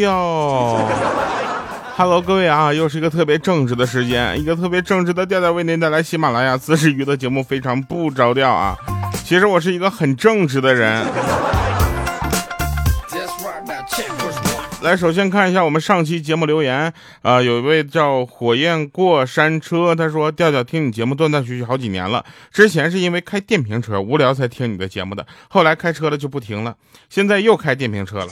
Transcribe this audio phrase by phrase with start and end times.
[0.00, 0.88] 哟。
[1.96, 8.76] Hello，各位啊，又是一个特别正直的时间，一个特别正直的调调为您带来喜马拉雅自制娱乐节目，非常不着调啊。
[9.24, 11.06] 其实我是一个很正直的人。
[14.82, 22.22] 来，首先看一下我们上期节目留言啊，有一位叫火焰过山车，他说调调听你节目断断续续好几年了，
[22.52, 26.74] 之前是因为开电瓶车无聊才听你的节目的，后来开车了就不听了，
[27.08, 28.28] 现在又开电瓶车了，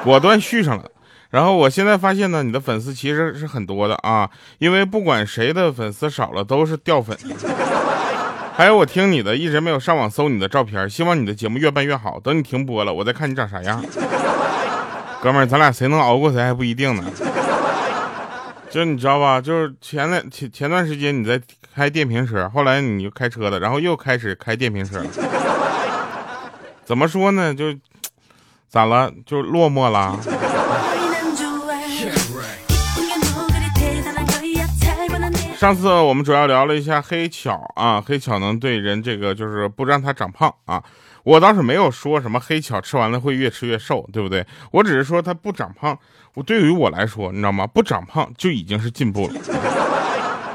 [0.04, 0.84] 果断续上了。
[1.30, 4.28] 然后我现在发现呢，你的粉丝其实是很多的啊，
[4.58, 7.16] 因为不管谁的粉丝少了都是掉粉。
[8.52, 12.18] 还有我听你的一直没有上网搜你的照片，希望你的节目越办越好。
[12.20, 13.82] 等你停播了，我再看你长啥样。
[15.22, 17.04] 哥们儿，咱俩谁能熬过谁还不一定呢。
[18.68, 19.40] 就你知道吧？
[19.40, 21.40] 就是前段前前段时间你在
[21.74, 25.06] 开电瓶车，后来你就开车了，然后又开始开电瓶车了。
[26.84, 27.54] 怎么说呢？
[27.54, 27.72] 就
[28.70, 29.12] 咋了？
[29.26, 30.16] 就落寞了。
[35.56, 40.80] 上次我们主要聊了一下黑巧啊，黑巧能对人这个就是不让他长胖啊。
[41.24, 44.46] 我倒是没有说什么黑巧吃完了会越吃越瘦，对不对？
[44.70, 45.98] 我只是说他不长胖。
[46.34, 47.66] 我对于我来说，你知道吗？
[47.66, 49.34] 不长胖就已经是进步了。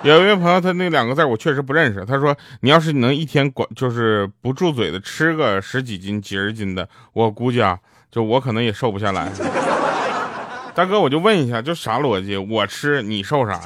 [0.03, 2.05] 有一位朋友，他那两个字我确实不认识。
[2.05, 7.77] 他说：“你要是能一天管就是不住嘴的吃个十几斤、几十斤的，我估计啊，
[8.16, 9.30] 就我可能也瘦不下来。
[10.73, 12.38] ”大哥，我就问一下，就啥逻辑？
[12.38, 13.52] 我吃你瘦啥？
[13.52, 13.61] 呀？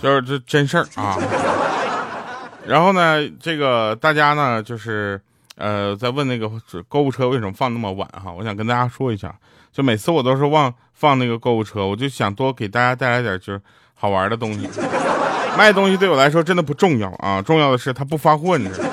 [0.00, 1.18] 就是这真事儿啊，
[2.68, 5.20] 然后呢，这个大家呢，就是
[5.56, 6.50] 呃，在问那个
[6.86, 9.34] 购物车为什么放那么晚哈，我想跟大家说一下，
[9.72, 13.60] 就每次我都是忘放那个购物车，我就想多给大家带来点就是
[13.94, 14.68] 好玩的东西。
[15.56, 18.90] 卖东西对我来说真的不重要啊，重要的是他不发货，你知道吗？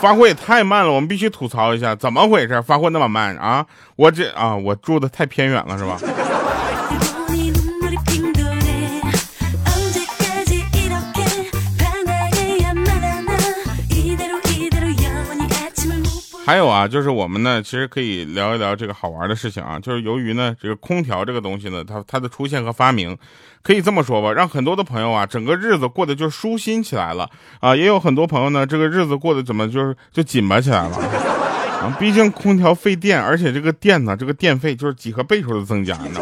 [0.00, 2.62] 发货也太慢了，我们必须吐槽一下，怎么回事？
[2.62, 3.66] 发货那么慢啊？
[3.96, 5.98] 我这啊，我住的太偏远了是吧？
[16.46, 19.80] 还有啊，就是我们呢，其实可以聊一聊这个好玩的事情啊。
[19.80, 23.18] 就是由于呢，这个空调这个东西呢，它它的出现和发明，
[23.64, 27.74] 可以这么说吧，让很多的朋友啊，整个日子过得就舒心起来了啊。
[27.74, 30.96] 也有很多朋友呢，这个日子过得怎么就是就紧巴起来了
[31.82, 31.96] 啊。
[31.98, 36.20] 毕竟空调费电，而且这个电呢，这个电费就是几何倍数的增加，呢？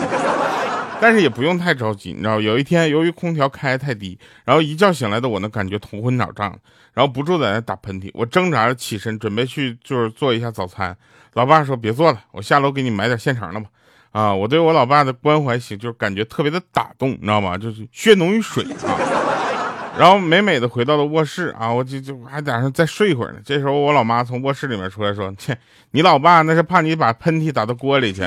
[1.05, 6.59] 但是也不用太着急，你知道，有一天由于空调开太低，然后一觉醒来的我呢，感觉头昏脑胀，
[6.95, 8.11] 然后不住在那打喷嚏。
[8.15, 10.97] 我挣扎着起身，准备去就是做一下早餐。
[11.35, 13.67] 老爸说别做了，我下楼给你买点现成的吧。
[14.13, 17.59] 啊，我对我老爸的关怀型就是感觉特别的打动，你知道吗？
[17.59, 18.97] 就是血浓于水啊。
[19.99, 23.41] 然后美美的回到了卧室啊，我就就还打算再睡一会儿呢。
[23.45, 25.55] 这时候我老妈从卧室里面出来说：“切，
[25.91, 28.23] 你老爸那是怕你把喷嚏打到锅里去。”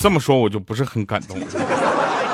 [0.00, 1.38] 这么说我就不是很感动，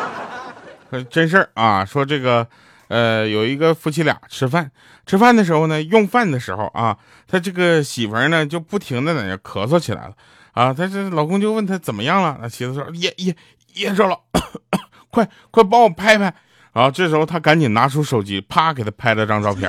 [1.11, 1.85] 真事儿啊！
[1.85, 2.47] 说这个，
[2.87, 4.71] 呃，有一个夫妻俩吃饭，
[5.05, 10.13] 吃饭的时候呢，用饭的时候啊，他这个媳妇呢就不停的在那咳嗽起来了
[10.53, 13.35] 啊，他这老公就问他怎么样了，那妻子说噎噎
[13.75, 14.17] 噎着了，
[15.11, 16.33] 快快帮我拍拍，
[16.73, 19.69] 然后这时候他赶紧拿出手机，啪给他拍了张照片。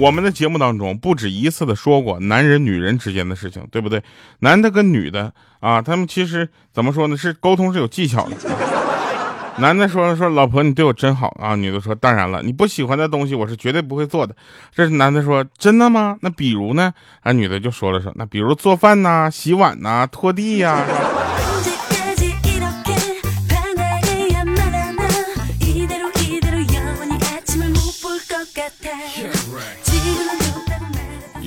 [0.00, 4.02] 我们的节目当中不止一次的说过男人女人之间的事情，对不对？
[4.38, 5.30] 男的跟女的
[5.60, 7.14] 啊，他们其实怎么说呢？
[7.14, 8.36] 是沟通是有技巧的。
[9.58, 14.34] 男的说说老婆你对我真好啊，女的说当然了，你不喜欢的东西我是绝对不会做的。
[14.74, 16.16] 这是男的说真的吗？
[16.22, 16.94] 那比如呢？
[17.20, 20.82] 啊，女的就说了说那比如做饭呐、洗碗呐、拖地呀。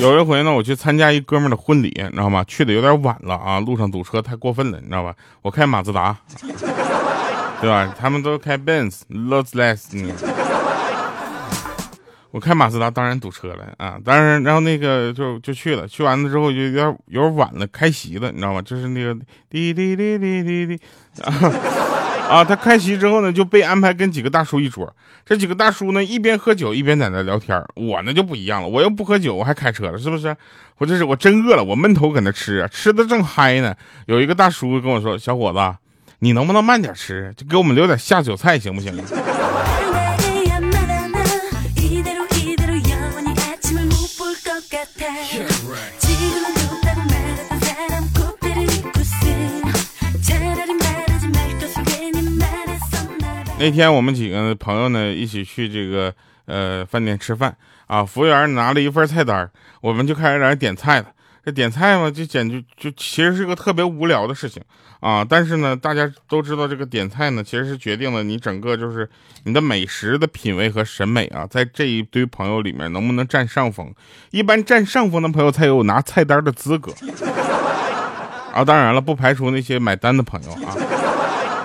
[0.04, 2.44] 有一回呢，我去参加一哥们的婚礼，你知道吗？
[2.46, 5.16] 去的有点晚了啊，路上堵车太过分了，你知道吧？
[5.42, 6.18] 我开马自达，
[7.62, 7.96] 对吧？
[7.98, 10.12] 他们都开 Benz，Lexus，
[12.32, 13.98] 我开马自达，当然堵车了啊！
[14.04, 18.62] 当然，然后那个就就去了，去完了之后就有点有点晚了，开席了，你知道吗？
[18.62, 19.14] 就是那个
[19.50, 20.82] 滴滴滴滴滴滴，
[21.22, 21.32] 啊，
[22.30, 24.94] 啊他开席之后呢，就被安排跟几个大叔一桌。
[25.26, 27.62] 这几个大叔呢，一边喝酒一边在那聊天。
[27.76, 30.36] 我呢就不一样了，我又不喝酒，我还开车了，是不是？
[30.80, 33.76] 我这是我真饿了，我闷头搁那吃，吃的正嗨呢。
[34.08, 35.78] 有一个大叔跟我说：“小伙子，
[36.20, 37.32] 你能不能慢点吃？
[37.38, 38.94] 就给我们留点下酒菜，行不行？”
[53.64, 56.14] 那天我们几个朋友呢一起去这个
[56.48, 57.56] 呃饭店吃饭
[57.88, 59.50] 啊，服务员拿了一份菜单，
[59.80, 61.06] 我们就开始在点菜了。
[61.46, 64.62] 这点菜嘛，就简直就其实是个特别无聊的事情
[65.00, 65.26] 啊。
[65.28, 69.10] 但是呢，大家都知道这个点菜呢，其实是决定了你整个就是
[69.46, 73.94] 你的美食的品味和审美啊，在这一堆朋友里面能不能占上风？
[74.32, 76.94] 一般占上风的朋友才有拿菜单的资格
[78.54, 78.66] 啊。
[78.66, 80.76] 当然了，不排除那些买单的朋友啊。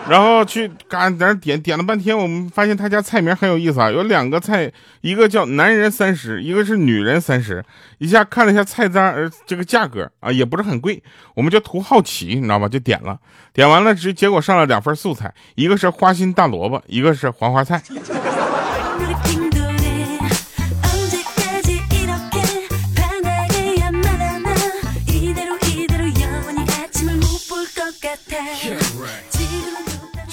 [0.08, 4.72] 然后去干在那点点了半天，我们发现他家菜名很有意思啊，有两个菜，
[5.02, 7.64] 一个叫男人三十，一个是女人三十。
[7.98, 11.02] 一下看了一下菜单，呃，这个价格啊也不是很贵，
[11.34, 12.68] 我们就图好奇，你知道吧？
[12.68, 13.18] 就点了，
[13.52, 17.82] 点完了之结果上了两份素菜，一个是花心大萝卜，一个是黄花菜。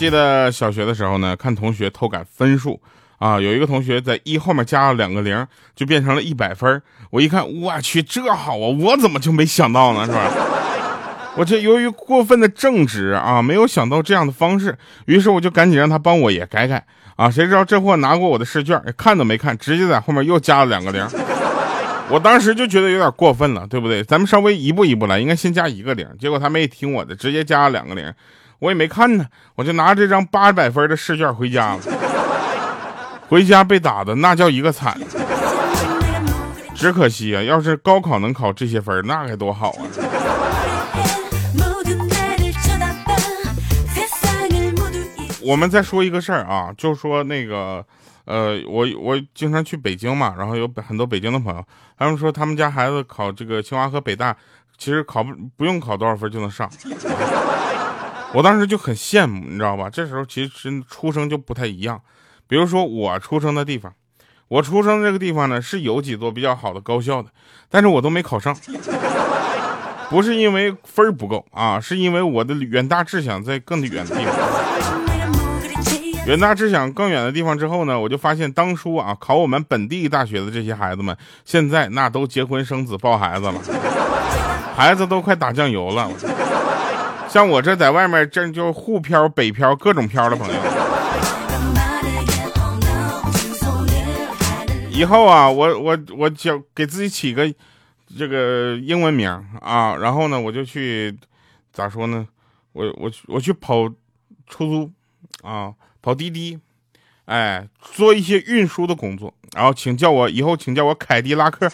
[0.06, 2.80] 记得小学的时候呢，看同学偷改分数
[3.18, 6.80] 啊，有一个同学在一后面加了两个零，就变成了一百分。
[7.10, 10.06] 我一看，我去，这好啊，我怎么就没想到呢？
[10.06, 10.32] 是吧？
[11.36, 16.86] 我这由于过分的正直啊，没有想到这样的方式，于是我就赶紧让他帮我也改改
[17.16, 17.32] 啊。
[17.32, 21.04] 谁知道这货拿过我的试卷，看都没看，直接在后面又加了两个零。
[22.10, 24.04] 我当时就觉得有点过分了，对不对？
[24.04, 26.08] 咱们稍微一步一步来，应该先加一个零。
[26.20, 28.14] 结果他没听我的，直接加了两个零。
[28.60, 29.26] 我也没看呢，
[29.56, 31.80] 我就拿这张八百分的试卷回家了。
[33.28, 34.96] 回家被打的那叫一个惨，
[36.76, 39.82] 只可惜啊，要是高考能考这些分，那该多好啊！
[45.42, 47.84] 我们再说一个事儿啊，就说那个，
[48.26, 51.64] 呃，我我经常去北京嘛，然后有很多北京的朋友，
[51.98, 54.36] 他们说他们家孩子考这个清华和北大，
[54.78, 56.70] 其实考不不用考多少分就能上。
[58.36, 59.90] 我当时就很羡慕，你知道吧？
[59.90, 62.02] 这时候其实出生就不太一样。
[62.50, 63.94] 比如说我出生的地方，
[64.50, 67.30] 我出生这个地方呢是有几座比较好的高校的，
[67.70, 68.54] 但是我都没考上。
[70.10, 74.36] 不是因为分不够啊，是因为我的远大志向在更远的地方。
[76.28, 81.16] 远大志向更远的地方之后呢，我就发现当初啊考我们本地大学的这些孩子们，
[81.46, 83.54] 现在那都结婚生子抱孩子了，
[84.76, 86.12] 孩子都快打酱油了。
[87.36, 90.54] 像我这在外面，这就沪漂、北漂各种漂的朋友。
[94.90, 97.54] 以后啊，我我我叫给自己起个
[98.18, 99.30] 这个英文名
[99.60, 101.14] 啊，然后呢，我就去
[101.74, 102.26] 咋说呢？
[102.72, 103.90] 我我我去跑
[104.48, 104.92] 出租
[105.42, 106.58] 啊，跑滴滴，
[107.26, 109.34] 哎，做一些运输的工作。
[109.54, 111.70] 然后请叫我以后，请叫我凯迪拉克。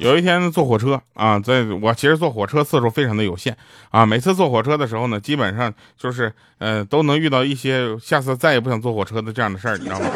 [0.00, 3.54] 有一天坐火车啊，在我其实坐火车次数非常的有限
[3.90, 10.06] 啊，每次坐火车的时候呢，基本上就是呃都能遇到一些下次再也不想坐火车的这样的事儿，你知道吗？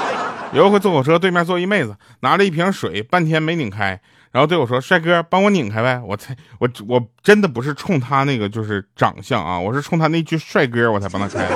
[0.54, 4.00] 有一回坐火车，对面坐一妹子，拿了一瓶水，半天没拧开，
[4.32, 11.46] 然后对我说：“帅哥，帮我拧开呗。”我才我我真的不是冲他那个就是长相啊，我是冲他那句帅哥我才帮他开。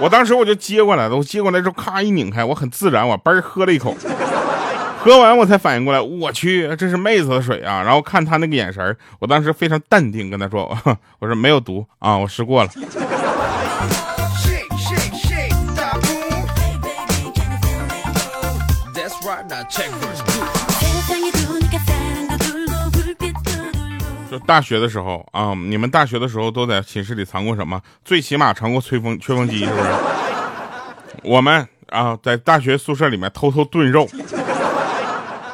[0.00, 3.94] 我当时我就接过来了，我接过来之后咔一拧开，我很自然，我嘣喝了一口。
[5.00, 7.82] 喝完我才反应过来，我去，这是妹子的水啊！
[7.82, 10.76] 然后看他那个眼神我当时非常淡定跟他说
[11.18, 12.70] ：“我说没有毒啊，我试过了。”
[24.30, 27.80] 就大学的时候啊，你们大学的时候都在寝室里藏过什么？
[28.04, 29.88] 最起码藏过吹风吹风机，是不是？
[31.22, 34.06] 我们啊，在大学宿舍里面偷偷炖肉。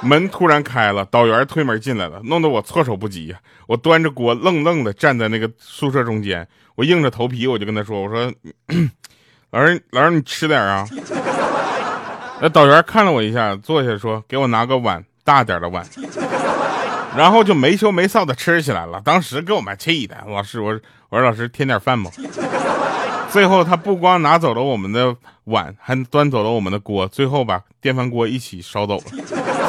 [0.04, 3.38] 门突然开了，导员推门进来了，弄得我措手不及呀！
[3.66, 8.32] 我端着锅愣愣的站在那个宿舍中间，我硬着头皮我就跟他说：“我说，
[9.50, 10.86] 老师，老师你吃点啊。”
[12.42, 15.84] 那导员看了我一下，坐下说：“给我拿个碗，大点的碗。”
[17.16, 19.00] 然后就没羞没臊的吃起来了。
[19.04, 22.10] 当时给我们气的，老师我我说老师添点饭吧。
[23.30, 29.63] 最后他不光拿走了我们的碗，还端走了我们的锅，最后把电饭锅一起烧走了。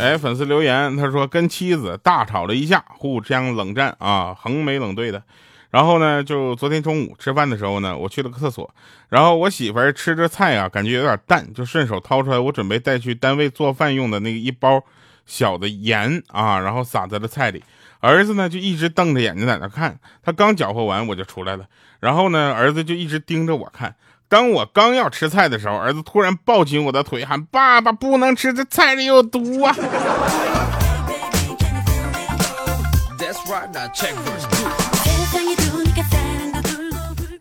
[0.00, 5.22] 哎，粉丝留言，他说跟妻子大吵了一架，互相冷战啊，横眉冷对的。
[5.70, 8.74] 然后呢，就昨天中午吃饭的时候呢，我去了个厕所，
[9.10, 14.82] 然后我媳妇儿吃着菜啊，感觉有点淡，就顺手掏出来我准备带去单位做饭用的那个一包
[15.26, 17.62] 小的盐啊，然后撒在了菜里。
[18.00, 21.66] 儿子呢就一直瞪着眼睛在那看，他刚搅和完我就出来了，
[22.00, 23.94] 然后呢，儿子就一直盯着我看。
[24.30, 29.74] 当我刚要吃菜的时候，儿子突然抱紧我的腿，喊：“爸爸，不能吃，这菜里有毒啊！”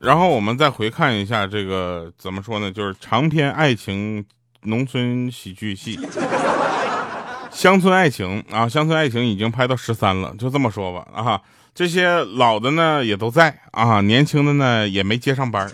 [0.01, 2.71] 然后我们再回看一下这个怎么说呢？
[2.71, 4.25] 就是长篇爱情
[4.63, 5.99] 农村喜剧戏，
[7.51, 11.39] 乡村爱情啊，乡村爱情已经拍到十三了，就这么说吧啊，
[11.75, 15.69] 这些老的呢也都在啊，年轻的呢也没接上班。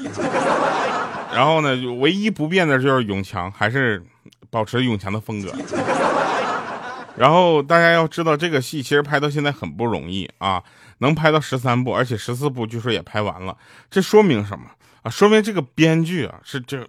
[1.36, 4.02] 然后呢，唯一不变的就是永强，还是
[4.50, 5.54] 保持永强的风格。
[7.18, 10.64] 然后大家要知道，这个戏其实拍到现在很不容易啊，
[11.00, 13.58] 能拍到十三部，而且十四部据说也拍完了。
[13.92, 14.66] 这说明什么
[15.02, 15.10] 啊？
[15.10, 16.88] 说明这个编剧啊是这，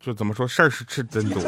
[0.00, 1.40] 就怎么说事儿是是真多，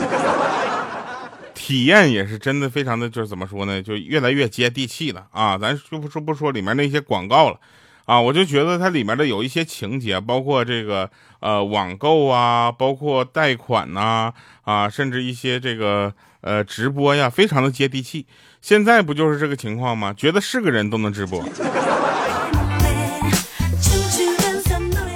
[1.54, 3.82] 体验也是真的非常的，就是怎么说呢？
[3.82, 5.58] 就越来越接地气了啊！
[5.58, 7.58] 咱就不说不说里面那些广告了。
[8.04, 18.26] 啊，我就觉得它里面的有一些情节，包括这个呃网购啊，包括贷款呐，啊，甚至一些这个呃直播呀，非常的接地气。
[18.60, 20.12] 现在不就是这个情况吗？
[20.16, 21.42] 觉得是个人都能直播。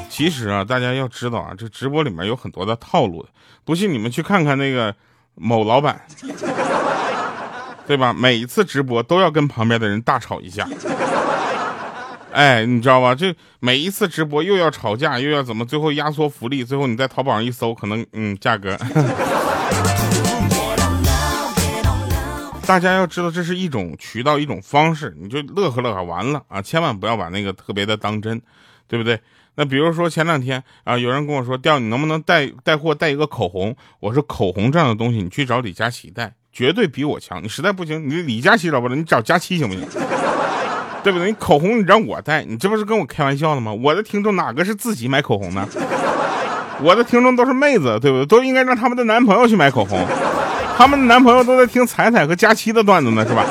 [0.08, 3.28] 其实啊，大家要知道啊，这直播里面有很多的套路的，
[3.64, 4.94] 不信你们去看看那个
[5.34, 6.00] 某老板，
[7.86, 8.12] 对吧？
[8.12, 10.68] 每一次直播都要跟旁边的人大吵一架。
[12.32, 13.14] 哎，你知道吧？
[13.14, 15.64] 这每一次直播又要吵架，又要怎么？
[15.64, 18.76] 最后压缩福利，最后你在淘宝上一搜，可能嗯，价格。
[22.64, 26.62] 大家要知道，这是一种渠道，一种方式，你就乐呵乐呵完了啊！
[26.62, 28.40] 千万不要把那个特别的当真，
[28.86, 29.20] 对不对？
[29.56, 33.76] 那比如说前两天啊，有人跟我说，调你能不能带带货带一个口红？
[34.00, 37.42] 我说口红这样的东西，你去找李佳琦带，绝对比我强。
[37.42, 39.84] 你实在不行，你李佳琦找不着，你找佳琦行不行？
[41.02, 41.28] 对不对？
[41.28, 43.72] 你口红你让我带，你这不是跟我开玩笑呢吗？
[43.72, 45.66] 我的听众哪个是自己买口红的？
[46.80, 48.26] 我的听众都是妹子，对不对？
[48.26, 50.04] 都应该让他们的男朋友去买口红，
[50.76, 53.44] 他们的男朋友都在听彩彩和佳期的段子呢，是吧？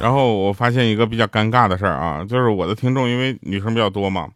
[0.00, 4.28] 然后我发现一个比较尴尬的事儿啊，就是我的听众因为女生比较多嘛。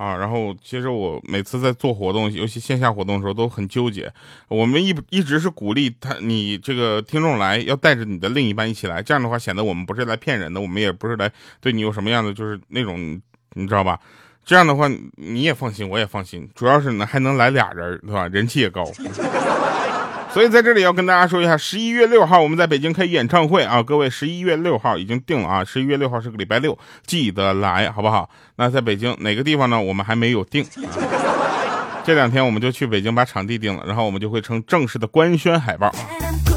[0.00, 4.10] 啊，然后其实我每次在做活动，尤其线下活动的时候都很纠结。
[4.48, 11.30] 我们一一直是鼓励他，你这个听众来要带着你的另一半一起来，这样的话显得我们不是来骗人的，我们也不是来
[11.60, 13.20] 对你有什么样的就是那种，
[13.52, 14.00] 你知道吧？
[14.42, 18.26] 这样的话你也放心，我也放心，主要是呢还能来俩人，对吧？
[18.28, 18.82] 人气也高。
[20.32, 28.30] 所以在这里要跟大家说一下，十一月六号我们在北京开演唱会啊，各位十一月六号已经定了啊，十一月六号是个礼拜六，记得来好不好？
[28.56, 29.80] 那在北京哪个地方呢？
[29.80, 30.64] 我们还没有定，
[32.04, 35.92] 这两天我们就去北京把场地定了，然后我们就会成正式的官宣海报。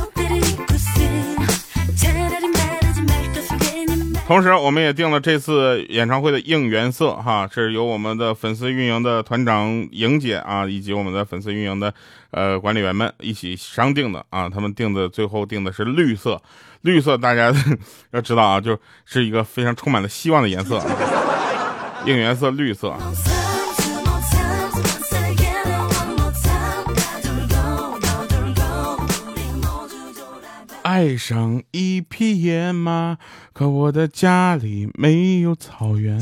[4.25, 11.93] 同时，我们也定了这次演唱会的应援色，哈，是由我们的粉丝运营的团长莹姐啊，以及我们的粉丝运营的
[12.31, 14.49] 呃管理员们一起商定的啊。
[14.49, 16.41] 他们定的最后定的是绿色，
[16.81, 17.53] 绿色大家
[18.11, 20.81] 要知道啊，就是一个非常充满了希望的颜色，
[22.05, 22.95] 应援色绿色。
[30.83, 33.17] 爱上一匹野马，
[33.53, 36.19] 可我的家里没有草原。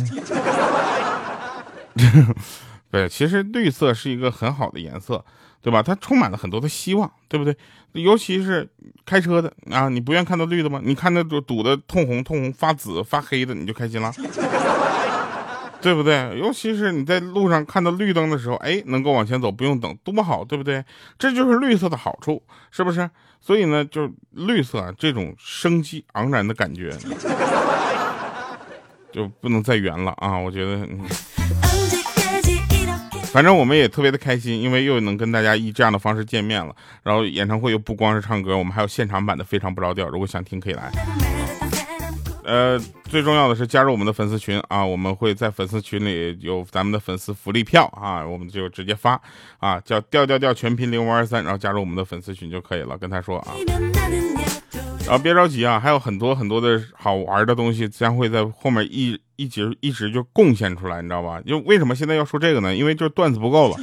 [2.90, 5.24] 对，其实绿色是一个很好的颜色，
[5.62, 5.82] 对吧？
[5.82, 7.56] 它充满了很多的希望，对不对？
[7.94, 8.70] 尤其是
[9.06, 10.80] 开车的啊，你不愿看到绿的吗？
[10.84, 14.12] 你看那堵堵的通红、通红发紫、发黑的，你就开心了，
[15.82, 16.38] 对不对？
[16.38, 20.84] 尤其是你在路上看到绿灯的时候，哎，能够往前走，不用等，多么好，对不对？
[21.18, 23.10] 这就是绿色的好处，是不是？
[23.40, 26.92] 所以呢，就绿色这种生机盎然的感觉，
[29.12, 30.38] 就不能再圆了啊！
[30.38, 30.88] 我觉得，
[33.34, 36.76] 反正我们也特别的开心，因为又能跟大家以这样的方式见面了。
[37.02, 40.92] 然后演唱会又不光是唱歌，我们还有现场版的《非常不着调》，如果想听可以来。
[42.44, 42.80] 呃，
[43.12, 49.22] 最重要的是加入我们的粉丝群啊，我们会在粉丝群里有咱们的粉丝福利票啊，我们就直接发
[49.60, 53.52] 啊，叫调调调全拼零五二三，然后加入我们的粉丝群就可以了，跟他说啊。
[55.06, 61.42] 然后别着急啊，还有很多很多的好玩的东西将会在后面一一直一直就贡献出来，你知道吧？
[61.46, 62.74] 就为什么现在要说这个呢？
[62.74, 63.76] 因为就是段子不够了。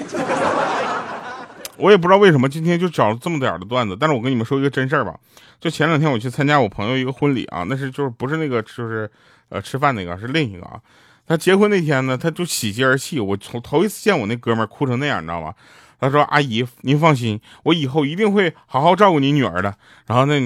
[1.79, 5.19] 我也不知道为什么今天就找了这么点的段子，但是我跟你们说一个真事儿吧。
[5.61, 9.11] 就前两天我去参加我朋友一个婚礼啊，那是就是不是那个就是
[9.49, 10.81] 呃吃饭那个，是另一个啊。
[11.27, 13.21] 他结婚那天呢，他就喜极而泣。
[13.21, 15.55] 我从头一次见我那哥们儿哭成那样，你知道吧？
[16.01, 19.75] 他说：“阿姨，您放心，我以后一定会好好照顾你女儿的。”
[20.07, 20.41] 然后那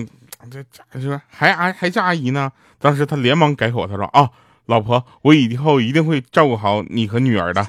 [0.50, 2.50] 这这说还还叫阿姨呢？
[2.78, 4.30] 当时他连忙改口，他说：“啊，
[4.64, 7.62] 老婆，我以后一定会照顾好你和女儿的。”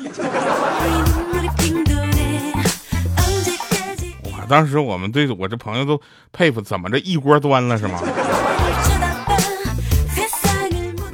[4.53, 6.00] 当时我们对我这朋友都
[6.31, 8.00] 佩服，怎么着一锅端了是吗？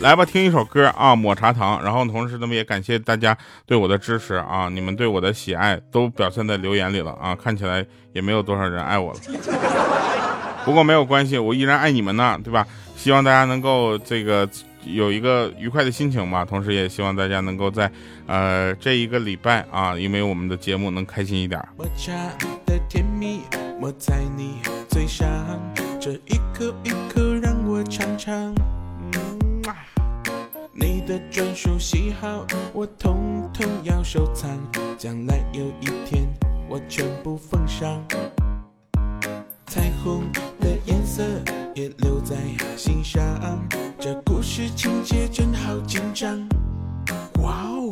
[0.01, 1.81] 来吧，听一首歌啊，抹茶糖。
[1.81, 7.33] 然后同时，那么也感谢大家对我的支持啊，你们对我的喜爱都表现在留言里了啊。
[7.33, 9.19] 看起来也没有多少人爱我了，
[10.65, 12.67] 不过没有关系，我依然爱你们呢，对吧？
[12.97, 14.49] 希望大家能够这个。
[14.85, 17.91] 有一个愉快的心情吧，同时也希望大家能够在，
[18.25, 21.61] 呃，这一个礼拜啊，因为我们的节目能开心一点。
[22.89, 23.41] 甜蜜
[23.79, 25.27] 抹在你嘴上，
[25.99, 28.51] 这一口一口让我尝尝。
[30.73, 34.49] 你的专属喜好我统统要收藏，
[34.97, 36.27] 将来有一天
[36.67, 38.03] 我全部奉上。
[39.67, 40.23] 彩虹
[40.59, 41.23] 的颜色
[41.75, 42.35] 也留在
[42.75, 43.21] 心上。
[43.99, 46.39] 这故事情节真好紧张，
[47.43, 47.87] 哇哦！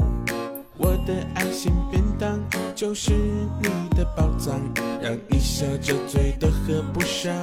[0.77, 2.37] 我的爱心便当
[2.77, 4.62] 就是你的宝藏，
[5.01, 7.34] 让你笑着醉都合不上。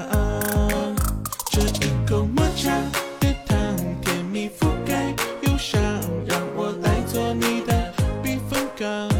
[1.50, 2.70] 这一口抹茶
[3.18, 3.58] 的糖，
[4.00, 5.12] 甜蜜覆盖
[5.42, 5.82] 忧伤，
[6.24, 9.10] 让我来做你的避风港。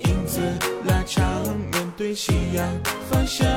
[0.00, 0.38] 影子
[0.84, 1.26] 拉长，
[1.72, 2.68] 面对夕阳
[3.10, 3.48] 方向，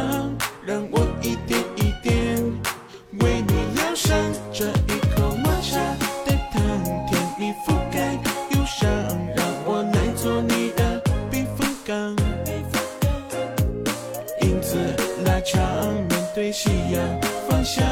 [16.38, 17.02] 对夕阳
[17.50, 17.84] 方向，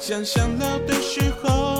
[0.00, 1.71] 想象老的时候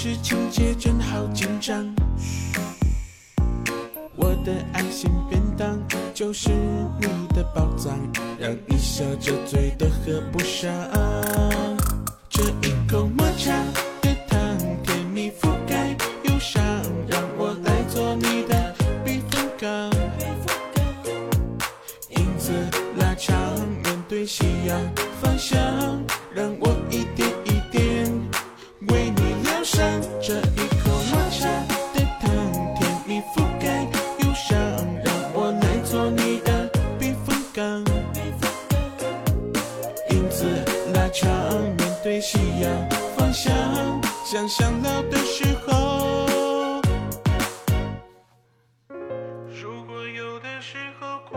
[0.00, 1.84] 事情节真好紧张，
[4.14, 5.76] 我的爱心便当
[6.14, 6.50] 就是
[7.00, 7.98] 你的宝藏，
[8.38, 10.72] 让你笑着嘴都合不上。
[12.28, 13.52] 这一口抹茶
[44.30, 46.82] 想想老的时候。
[49.50, 51.34] 如果有的时候孤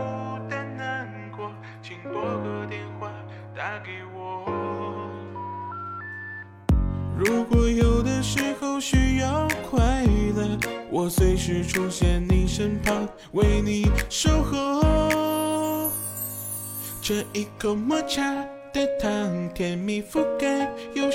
[0.50, 1.50] 单难过，
[1.82, 3.10] 请拨个电话
[3.56, 4.44] 打给我。
[7.16, 10.04] 如果有的时候需要快
[10.36, 10.58] 乐，
[10.90, 15.90] 我随时出现你身旁，为你守候。
[17.00, 18.22] 这一口抹茶
[18.70, 20.41] 的糖，甜蜜覆盖